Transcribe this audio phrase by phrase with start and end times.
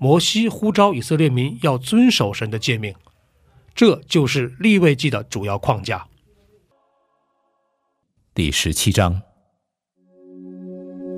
[0.00, 2.94] 摩西呼召以色列民要遵守神的诫命，
[3.74, 6.06] 这就是立位记的主要框架。
[8.32, 9.20] 第十七章，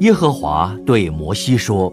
[0.01, 1.93] 耶和华对摩西说：“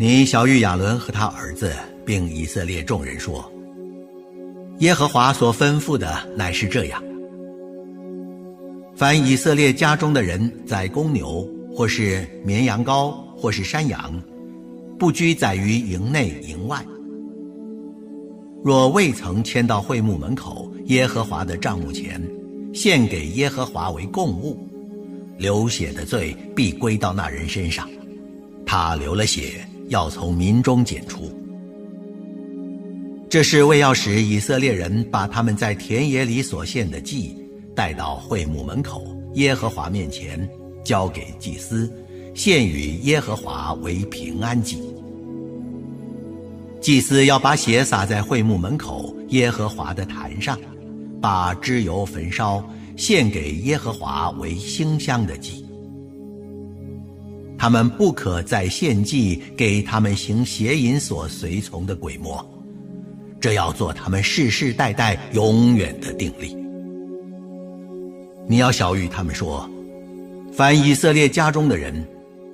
[0.00, 1.70] 你小玉亚伦和他儿子，
[2.06, 3.52] 并以色列众人说：
[4.78, 7.04] 耶和华所吩咐的乃是这样：
[8.96, 14.18] 凡以色列家中的人宰公牛。”或是绵羊羔，或是山羊，
[14.98, 16.84] 不拘在于营内营外。
[18.64, 22.20] 若未曾迁到会幕门口耶和华的帐幕前，
[22.72, 24.58] 献给耶和华为供物，
[25.38, 27.88] 流血的罪必归到那人身上。
[28.64, 31.30] 他流了血，要从民中剪除。
[33.28, 37.36] 这是为要使以色列人把他们在田野里所献的祭
[37.74, 40.48] 带到会幕门口耶和华面前。
[40.84, 41.92] 交给祭司，
[42.36, 44.78] 献与耶和华为平安祭。
[46.82, 50.56] 祭司要把血洒在会幕门口耶和华的坛上，
[51.18, 52.62] 把脂油焚烧，
[52.94, 55.64] 献给耶和华为馨香的祭。
[57.56, 62.46] 他们不可再献祭给他们行邪淫所随从的鬼魔，
[63.40, 66.54] 这要做他们世世代代永远的定力。
[68.46, 69.66] 你要晓谕他们说。
[70.52, 72.02] 凡以色列家中的人，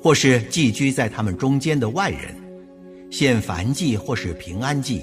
[0.02, 2.34] 或是寄居在他们中间的外人，
[3.10, 5.02] 献燔祭或是平安祭，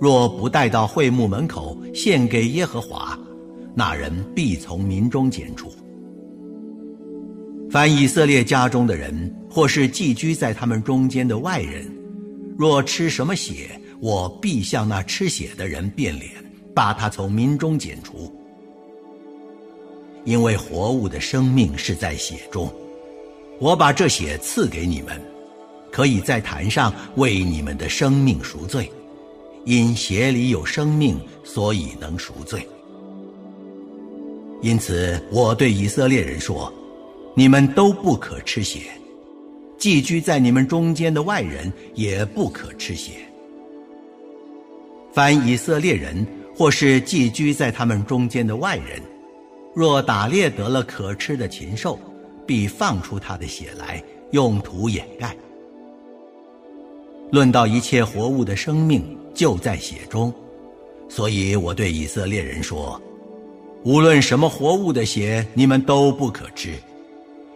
[0.00, 3.16] 若不带到会幕门口献给耶和华，
[3.74, 5.70] 那人必从民中剪除。
[7.70, 11.86] 凡以色列家中的人，或是寄居在他们中间的外人，
[12.56, 16.32] 若吃什么血，我必向那吃血的人变脸，
[16.74, 18.34] 把他从民中剪除。
[20.24, 22.70] 因为活物的生命是在血中，
[23.60, 25.20] 我把这血赐给你们，
[25.90, 28.90] 可以在坛上为你们的生命赎罪。
[29.64, 32.66] 因血里有生命，所以能赎罪。
[34.62, 36.72] 因此，我对以色列人说：
[37.34, 38.80] 你们都不可吃血，
[39.76, 43.12] 寄居在你们中间的外人也不可吃血。
[45.12, 49.02] 凡以色列人或是寄居在他们中间的外人。
[49.74, 51.98] 若打猎得了可吃的禽兽，
[52.48, 55.36] 必放出他的血来，用土掩盖。
[57.30, 59.04] 论到一切活物的生命，
[59.34, 60.32] 就在血中，
[61.10, 63.00] 所以我对以色列人说：
[63.84, 66.72] 无论什么活物的血，你们都不可吃，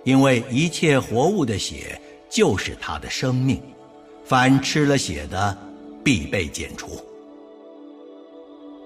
[0.05, 1.99] 因为一切活物的血
[2.29, 3.59] 就是他的生命。
[4.25, 5.57] 凡吃了血的，
[6.05, 6.89] 必被剪除；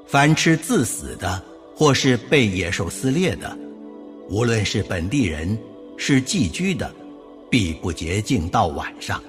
[0.06, 1.42] 凡吃自死的。
[1.78, 3.54] 或是被野兽撕裂的，
[4.30, 5.58] 无论是本地人，
[5.96, 6.90] 是寄居的，
[7.50, 9.22] 必不洁净到晚上，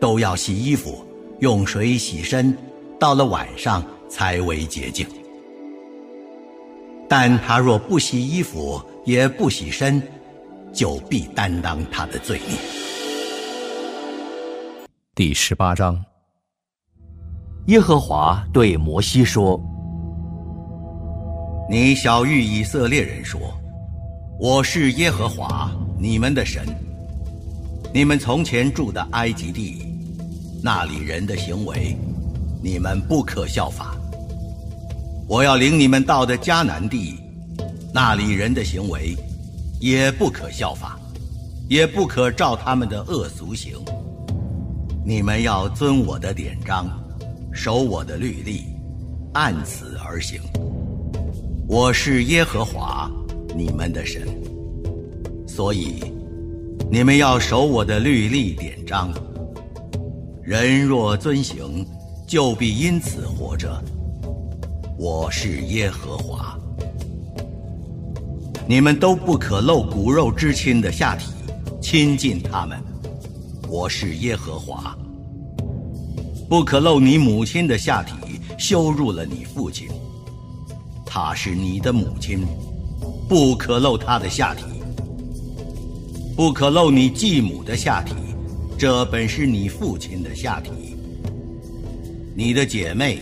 [0.00, 1.04] 都要洗衣服，
[1.40, 2.56] 用水洗身，
[2.98, 5.06] 到了晚上才为洁净。
[7.08, 10.02] 但他若不洗衣服，也不洗身，
[10.72, 12.58] 就必担当他的罪孽。
[15.14, 16.04] 第十八章，
[17.66, 19.60] 耶和华对摩西说。
[21.70, 23.40] 你小谕以色列人说
[24.40, 25.70] ：“我是耶和华
[26.04, 26.62] 你们的神。
[27.90, 29.86] 你们从前住的埃及地，
[30.62, 31.96] 那里人的行为，
[32.62, 33.96] 你们不可效法。
[35.26, 37.14] 我要领你们到的迦南地，
[37.90, 39.16] 那里人的行为，
[39.80, 41.00] 也不可效法，
[41.70, 43.74] 也不可照他们的恶俗行。
[45.06, 46.86] 你们要遵我的典章，
[47.50, 48.64] 守我的律例，
[49.32, 50.38] 按此而行。”
[51.66, 53.10] 我是耶和华，
[53.56, 54.28] 你们的神，
[55.54, 56.02] 所以
[56.90, 59.14] 你们要守我的律例典章，
[60.42, 61.86] 人若遵行，
[62.26, 63.80] 就必因此活着。
[64.98, 66.58] 我是耶和华。
[68.66, 71.30] 你们都不可露骨肉之亲的下体，
[71.80, 72.76] 亲近他们。
[73.68, 74.98] 我是耶和华。
[76.48, 78.12] 不可露你母亲的下体，
[78.58, 79.86] 羞辱了你父亲。
[81.06, 82.44] 她是你的母亲，
[83.28, 84.64] 不可露她的下体。
[86.36, 88.12] 不可露你继母的下体，
[88.76, 90.70] 这本是你父亲的下体。
[92.34, 93.20] 你的姐妹，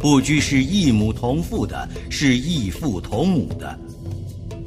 [0.00, 3.78] 不拘是异母同父的，是异父同母的，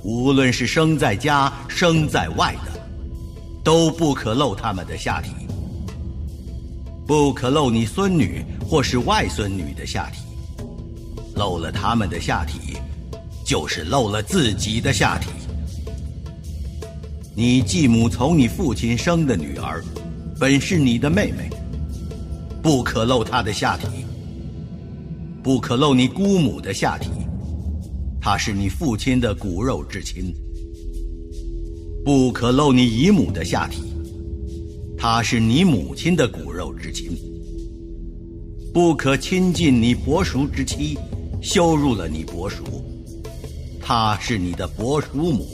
[0.01, 2.79] 无论是生在家生在外的，
[3.65, 5.31] 都不可露他们的下体。
[7.05, 10.21] 不可露你孙女或是外孙女的下体，
[11.35, 12.77] 露了他们的下体，
[13.43, 15.27] 就是露了自己的下体。
[17.39, 19.83] 你继母从你父亲生的女儿，
[20.39, 21.47] 本是你的妹妹，
[22.63, 23.85] 不可露她的下体；
[25.43, 27.11] 不可露你姑母的下体，
[28.19, 30.33] 她是你父亲的骨肉至亲；
[32.03, 33.83] 不可露你姨母的下体，
[34.97, 37.11] 她是你母亲的骨肉至亲；
[38.73, 40.97] 不可亲近你伯叔之妻，
[41.39, 42.63] 羞辱了你伯叔，
[43.79, 45.47] 她是你的伯叔母。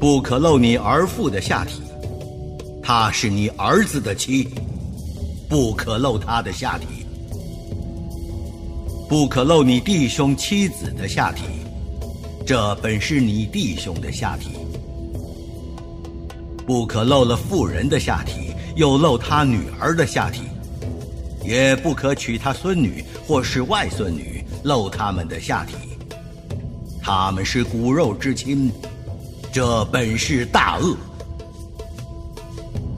[0.00, 1.82] 不可露你儿妇的下体，
[2.80, 4.48] 她是你儿子的妻，
[5.48, 6.86] 不可露她的下体；
[9.08, 11.42] 不可露你弟兄妻子的下体，
[12.46, 14.50] 这本是你弟兄的下体；
[16.64, 20.42] 不可露了妇人的下体，又露他女儿的下体；
[21.44, 25.74] 也不可娶他孙女或是外孙女，露他们的下体，
[27.02, 28.70] 他们是骨肉之亲。
[29.58, 30.96] 这本是大恶。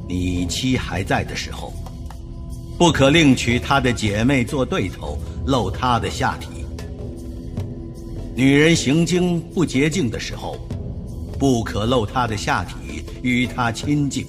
[0.07, 1.73] 你妻还在的时候，
[2.77, 5.17] 不可另娶她的姐妹做对头，
[5.47, 6.49] 露她的下体。
[8.35, 10.59] 女人行经不洁净的时候，
[11.39, 12.75] 不可露她的下体
[13.23, 14.27] 与她亲近。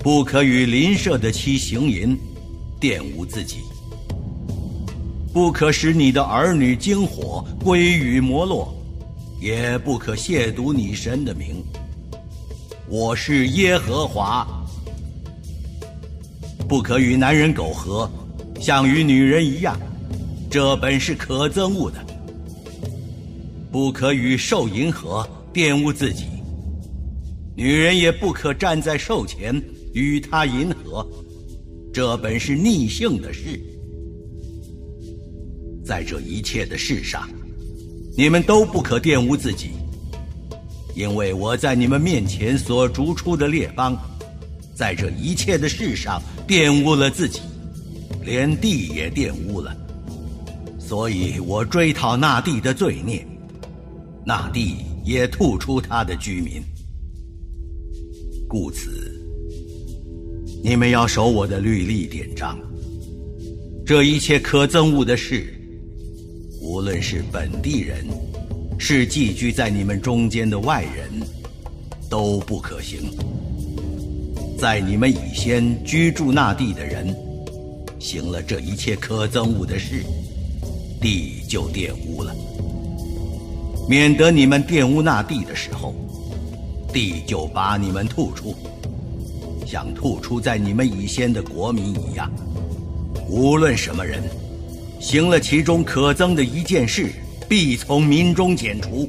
[0.00, 2.14] 不可与邻舍的妻行淫，
[2.78, 3.60] 玷污自己。
[5.32, 8.76] 不可使你的儿女经火归于摩洛。
[9.40, 11.64] 也不可亵渎你神的名。
[12.86, 14.46] 我是耶和华。
[16.68, 18.08] 不可与男人苟合，
[18.60, 19.80] 像与女人一样，
[20.50, 22.04] 这本是可憎恶的。
[23.72, 26.26] 不可与兽淫合，玷污自己。
[27.56, 29.60] 女人也不可站在兽前
[29.94, 31.08] 与他淫合，
[31.94, 33.58] 这本是逆性的事。
[35.82, 37.26] 在这一切的事上。
[38.20, 39.70] 你们都不可玷污自己，
[40.94, 43.96] 因为我在你们面前所逐出的列邦，
[44.74, 47.40] 在这一切的事上玷污了自己，
[48.22, 49.74] 连地也玷污了，
[50.78, 53.26] 所以我追讨那地的罪孽，
[54.26, 56.62] 那地也吐出他的居民。
[58.46, 59.18] 故此，
[60.62, 62.58] 你们要守我的律例典章，
[63.86, 65.56] 这一切可憎恶的事。
[66.60, 68.04] 无论是本地人，
[68.78, 71.10] 是寄居在你们中间的外人，
[72.10, 73.00] 都不可行。
[74.58, 77.16] 在你们以先居住那地的人，
[77.98, 80.04] 行了这一切可憎恶的事，
[81.00, 82.36] 地就玷污了。
[83.88, 85.94] 免得你们玷污那地的时候，
[86.92, 88.54] 地就把你们吐出，
[89.66, 92.30] 像吐出在你们以先的国民一样。
[93.30, 94.22] 无论什么人。
[95.00, 97.10] 行了其中可憎的一件事，
[97.48, 99.08] 必从民中剪除。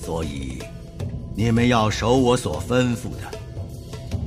[0.00, 0.58] 所以，
[1.34, 3.38] 你们要守我所吩咐的，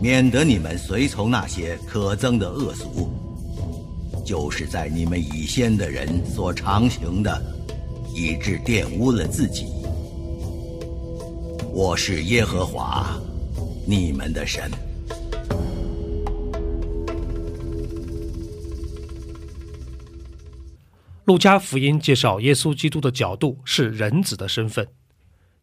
[0.01, 3.09] 免得你们随从那些可憎的恶俗，
[4.25, 7.41] 就是在你们以先的人所常行的，
[8.13, 9.65] 以致玷污了自己。
[11.71, 13.17] 我是耶和华，
[13.85, 14.69] 你们的神。
[21.25, 24.87] 路加福音介绍耶稣基督的角度是人子的身份。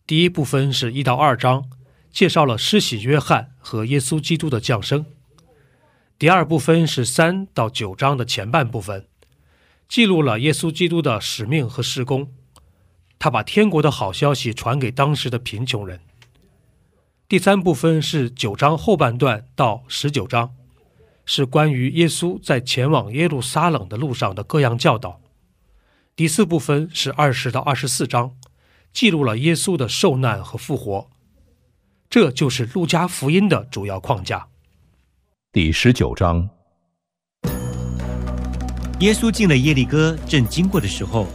[0.05, 1.71] 第一部分是一到二章，
[2.11, 5.07] 介绍了施洗约翰和耶稣基督的降生。
[6.19, 9.07] 第二部分是三到九章的前半部分，
[9.89, 12.33] 记录了耶稣基督的使命和事工。
[13.21, 16.01] 他把天国的好消息传给当时的贫穷人。
[17.29, 20.53] 第三部分是九章后半段到十九章，
[21.25, 25.21] 是关于耶稣在前往耶路撒冷的路上的各样教导。
[26.15, 28.33] 第四部分是二十到二十四章，
[28.93, 31.09] 记录了耶稣的受难和复活。
[32.11, 34.49] 这就是路加福音的主要框架。
[35.51, 36.51] 第十九章。
[39.01, 41.27] 耶稣进了耶利哥，正经过的时候，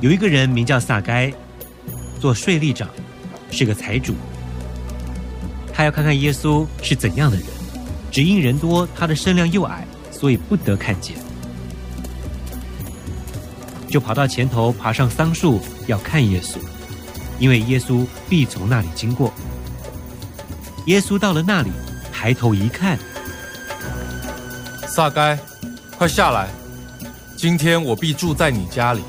[0.00, 1.30] 有一个人名叫撒该，
[2.18, 2.88] 做税吏长，
[3.50, 4.14] 是个财主。
[5.74, 7.46] 他要看看耶稣是怎样的人，
[8.10, 11.18] 只因人多，他的身量又矮，所以不得看见，
[13.90, 16.58] 就跑到前头，爬上桑树要看耶稣，
[17.40, 19.32] 因为耶稣必从那里经过。
[20.86, 21.70] 耶稣到了那里，
[22.12, 22.96] 抬头一看。
[24.86, 25.38] 撒该，
[25.98, 26.48] 快下来！
[27.36, 29.02] 今天我必住在你家里。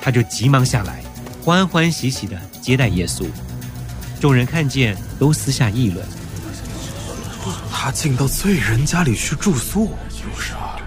[0.00, 1.02] 他就急忙下来，
[1.44, 3.26] 欢欢喜喜的接待耶稣。
[4.20, 6.06] 众人看见，都私下议论：
[7.88, 9.86] 他竟到罪人家里去住宿。
[10.10, 10.78] 就是啊。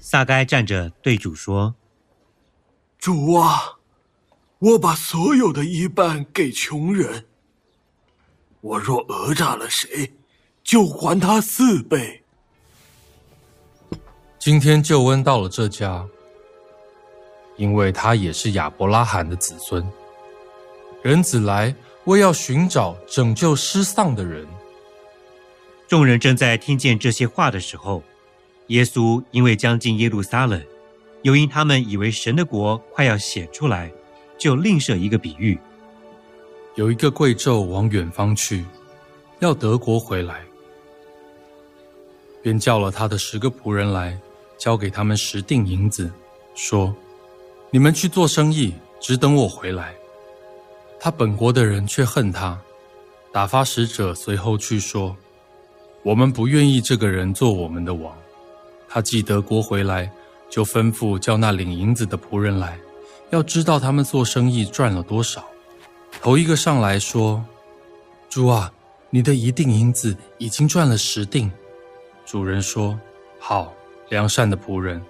[0.00, 1.74] 撒该站着对主说。
[2.98, 3.76] 主啊，
[4.60, 7.26] 我把所有的一半给穷人。
[8.62, 10.14] 我若讹诈了谁，
[10.64, 12.24] 就还他四倍。
[14.38, 16.08] 今天救恩到了这家，
[17.58, 19.86] 因为他也是亚伯拉罕的子孙。
[21.02, 24.46] 人子来，为要寻找拯救失丧的人。
[25.88, 28.02] 众人正在听见这些话的时候，
[28.66, 30.62] 耶稣因为将近耶路撒冷。
[31.22, 33.92] 又因他们以为神的国快要显出来，
[34.38, 35.58] 就另设一个比喻：
[36.76, 38.64] 有一个贵胄往远方去，
[39.40, 40.40] 要德国回来，
[42.42, 44.18] 便叫了他的十个仆人来，
[44.56, 46.10] 交给他们十锭银子，
[46.54, 46.94] 说
[47.70, 49.94] ：“你们去做生意，只等我回来。”
[51.00, 52.56] 他本国的人却恨他，
[53.32, 55.16] 打发使者随后去说
[56.04, 58.14] ：“我们不愿意这个人做我们的王。”
[58.88, 60.08] 他既德国回来。
[60.50, 62.76] 就吩咐叫那领银子的仆人来，
[63.30, 65.44] 要知道他们做生意赚了多少。
[66.20, 67.40] 头一个上来说
[68.28, 68.68] ：“主啊，
[69.10, 71.48] 你的一锭银子已经赚了十锭。”
[72.26, 72.98] 主人说
[73.38, 73.72] ：“好，
[74.08, 75.00] 良善的仆人，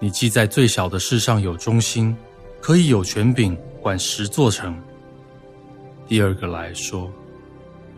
[0.00, 2.16] 你既在最小的事上有忠心，
[2.60, 4.76] 可以有权柄管十座城。”
[6.12, 7.10] 第二个来说：“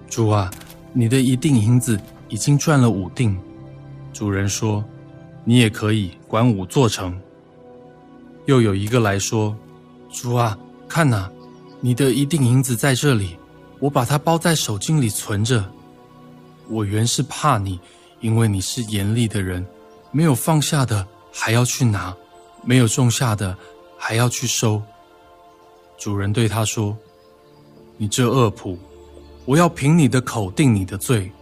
[0.09, 0.49] 主啊，
[0.93, 3.37] 你的一锭银子已经赚了五锭。”
[4.15, 4.85] 主人说。
[5.43, 7.21] 你也可以管五座城。
[8.47, 9.55] 又有一个来说
[10.13, 10.57] ：“主啊，
[10.89, 11.29] 看呐，
[11.81, 13.37] 你的一锭银子在这里，
[13.81, 15.69] 我把它包在手巾里存着。
[16.69, 17.81] 我原是怕你，
[18.21, 19.67] 因为你是严厉的人，
[20.13, 22.15] 没有放下的还要去拿，
[22.63, 23.59] 没有种下的
[23.99, 24.81] 还要去收。”
[25.99, 26.97] 主人对他说
[28.05, 28.77] ：“你这恶仆，
[29.47, 31.33] 我要凭你的口定你的罪。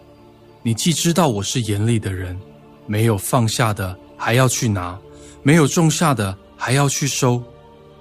[0.62, 2.38] 你既知道我是严厉的人。”
[2.86, 4.96] 没有放下的还要去拿，
[5.42, 7.42] 没有种下的还要去收，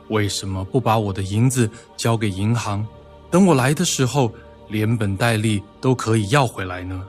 [0.10, 2.86] 为什么不把我的银子交给银行，
[3.32, 4.32] 等我来的时候
[4.70, 7.04] 连本带利都可以要回来呢？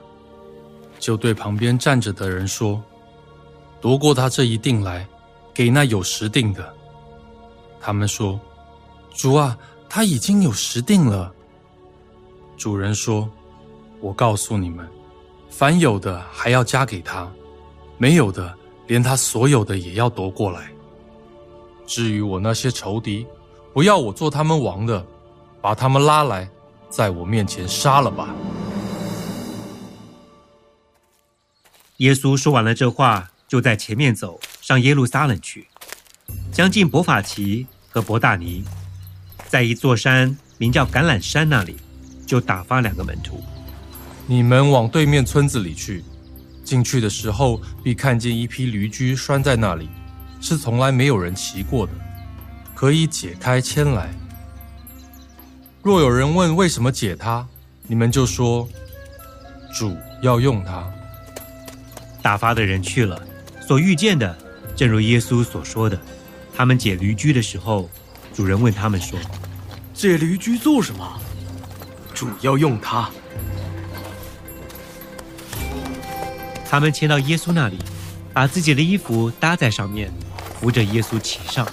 [0.97, 2.81] 就对旁边站着的人说
[3.79, 5.07] ：“夺过他这一锭来，
[5.53, 6.73] 给那有十锭的。”
[7.79, 8.39] 他们说
[9.13, 9.55] ：“主啊，
[9.87, 11.31] 他已经有十锭了。”
[12.63, 13.29] 主人说
[13.99, 14.87] ：“我告诉你们，
[15.49, 17.29] 凡有的还要加给他。”
[17.99, 20.71] 没有的，连他所有的也要夺过来。
[21.85, 23.27] 至于我那些仇敌，
[23.73, 25.05] 不要我做他们王的，
[25.59, 26.49] 把他们拉来，
[26.89, 28.33] 在我面前杀了吧。
[31.97, 35.67] 耶稣说完了这话，就在前面走上耶路撒冷去，
[36.49, 38.63] 将近伯法奇和伯大尼，
[39.49, 41.75] 在一座山名叫橄榄山那里，
[42.25, 43.43] 就打发两个门徒：
[44.27, 46.03] 你们往对面村子里去。
[46.63, 49.89] 进去的时候，必看见一批驴驹拴在那里，
[50.39, 51.91] 是从来没有人骑过的，
[52.73, 54.09] 可以解开牵来。
[55.81, 57.45] 若有人问为什么解它，
[57.85, 58.65] 你们就说
[59.77, 60.89] 主要用它。
[62.21, 63.21] 打发的人去了，
[63.67, 64.33] 所遇见的
[64.73, 65.99] 正如耶稣所说的。
[66.55, 67.89] 他们解驴驹的时候，
[68.33, 69.19] 主人问他们说
[69.93, 71.19] ：“解驴驹做什么？”
[72.13, 73.09] 主要用它。
[76.69, 77.77] 他们牵到耶稣那里，
[78.33, 80.11] 把自己的衣服搭在上面，
[80.59, 81.67] 扶着耶稣骑上。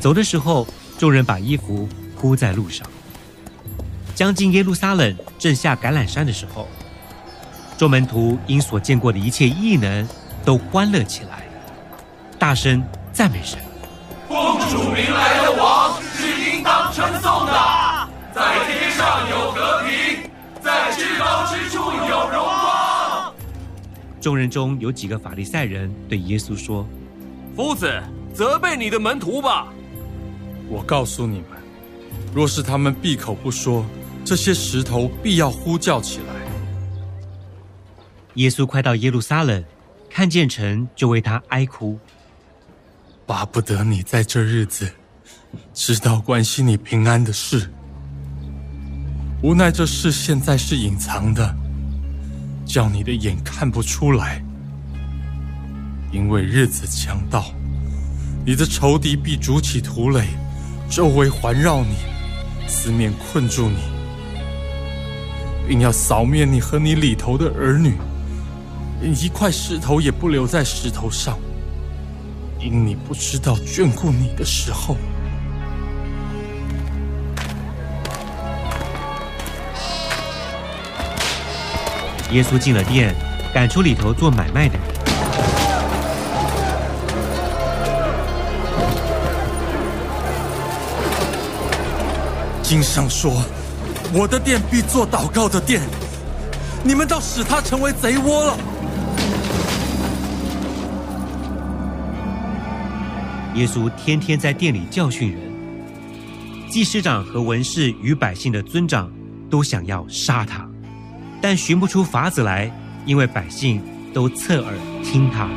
[0.00, 0.66] 走的时候，
[0.98, 2.86] 众人把衣服铺在路上。
[4.14, 6.68] 将近耶路撒冷，正下橄榄山的时候，
[7.76, 10.08] 众门徒因所见过的一切异能，
[10.44, 11.44] 都欢乐起来，
[12.38, 13.58] 大声赞美神。
[14.28, 17.52] 奉主名来的王是应当称颂的，
[18.34, 20.30] 在天上有和平，
[20.62, 23.34] 在至高之处有荣光。
[24.20, 26.88] 众人中有几个法利赛人对耶稣说
[27.54, 29.68] ：“夫子，责备你的门徒吧。
[30.68, 31.60] 我告诉你们，
[32.34, 33.84] 若是他们闭口不说，
[34.24, 36.24] 这些石头必要呼叫起来。
[38.34, 39.62] 耶稣快到耶路撒冷，
[40.08, 41.98] 看见城，就为他哀哭。
[43.26, 44.90] 巴不得你在这日子
[45.74, 47.70] 知道关心你平安的事，
[49.42, 51.52] 无奈这事现在是隐藏的，
[52.64, 54.40] 叫你的眼看不出来。
[56.12, 57.46] 因为日子将到，
[58.46, 60.28] 你的仇敌必筑起土垒，
[60.88, 61.96] 周围环绕你，
[62.68, 63.78] 四面困住你，
[65.66, 67.94] 并要扫灭你和你里头的儿女，
[69.00, 71.36] 连一块石头也不留在石头上。
[72.60, 74.96] 因你不知道眷顾你的时候，
[82.32, 83.14] 耶稣进了店，
[83.52, 84.84] 赶出里头做买卖的人。
[92.62, 93.44] 经上说
[94.14, 95.82] ：“我的店必做祷告的店。”
[96.82, 98.58] 你们倒使他成为贼窝了。
[103.54, 105.40] 耶稣天天在店里教训人，
[106.70, 109.12] 祭司长和文士与百姓的尊长
[109.50, 110.66] 都想要杀他，
[111.42, 112.70] 但寻不出法子来，
[113.04, 113.82] 因为百姓
[114.14, 115.50] 都侧耳听他。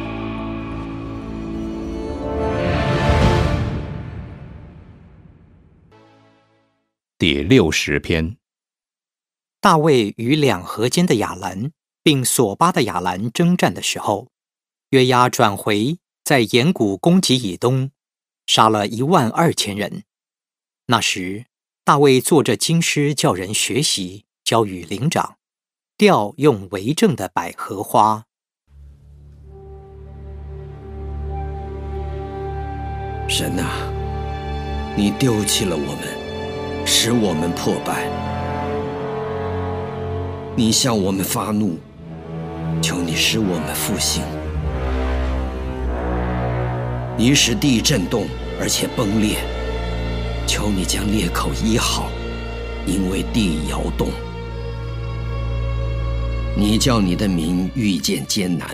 [7.20, 8.36] 第六十篇，
[9.62, 14.30] 大卫与两河间的亚兰，并索巴的亚兰征战的时候，
[14.90, 16.00] 约押转回。
[16.24, 17.92] 在岩谷攻击以东，
[18.48, 20.06] 杀了一万二千人。
[20.88, 21.46] 那时，
[21.84, 25.38] 大卫坐着经师，叫人学习，交与灵长，
[25.98, 28.26] 调用为证的百合花。
[33.30, 33.70] 神啊，
[34.98, 38.10] 你丢弃了我们，使我们破败。
[40.58, 41.78] 你向我们发怒，
[42.82, 44.22] 求你使我们复兴。
[47.18, 48.26] 你使地震动，
[48.60, 49.38] 而且崩裂。
[50.46, 52.10] 求你将裂口医好，
[52.86, 54.10] 因为地摇动。
[56.58, 58.70] 你叫你的民遇见艰难，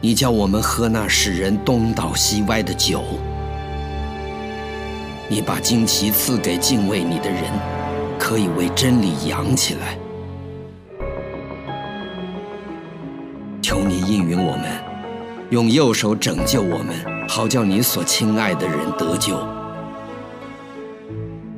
[0.00, 3.02] 你叫我们喝那使人东倒西歪的酒。
[5.28, 7.42] 你把旌旗赐给敬畏你的人，
[8.18, 9.98] 可以为真理扬起来。
[13.60, 14.64] 求你应允我们，
[15.50, 16.94] 用右手拯救我们。
[17.28, 19.38] 好叫你所亲爱的人得救。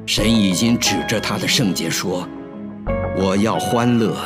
[0.05, 2.27] 神已经指着他的圣洁说
[3.19, 4.17] ：“我要欢乐，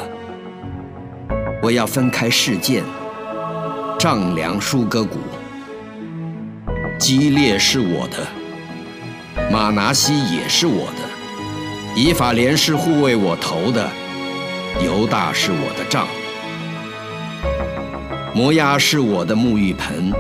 [1.63, 2.83] 我要分开事件，
[3.99, 5.19] 丈量舒歌谷。
[6.99, 8.27] 基列是我的，
[9.51, 11.03] 马拿西也是我的，
[11.95, 13.87] 以法莲是护卫我头的，
[14.83, 16.07] 犹大是我的杖，
[18.35, 20.13] 摩押是我的沐浴盆。”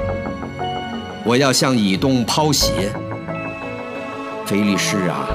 [1.24, 2.90] 我要向以东抛鞋，
[4.44, 5.28] 菲利士啊，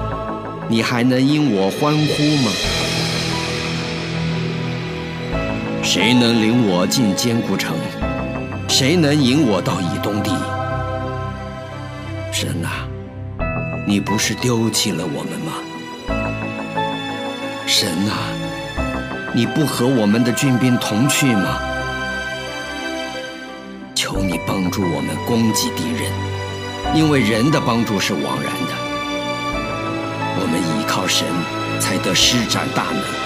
[0.68, 2.52] 你还能因我欢呼吗？
[5.86, 7.78] 谁能领我进坚固城？
[8.68, 10.32] 谁能引我到以东地？
[12.34, 12.90] 神啊，
[13.86, 15.54] 你不是丢弃了我们吗？
[17.68, 18.18] 神啊，
[19.32, 21.60] 你不和我们的军兵同去吗？
[23.94, 26.12] 求你帮助我们攻击敌人，
[26.96, 28.74] 因为人的帮助是枉然的。
[30.38, 31.28] 我们依靠神，
[31.80, 33.25] 才得施展大能。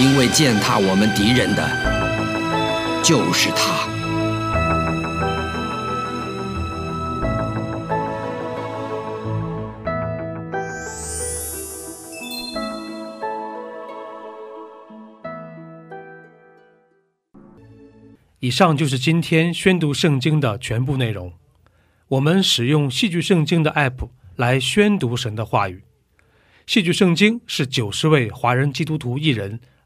[0.00, 3.86] 因为践踏我们敌人的，就是他。
[18.38, 21.30] 以上就是今天宣读圣经的全部内容。
[22.08, 25.84] 我们使用戏剧圣经的 App 来宣读神的话语。
[26.66, 29.60] 戏剧圣经是九十位华人基督徒艺人